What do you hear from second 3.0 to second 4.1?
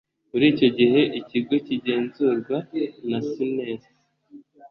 na sinesi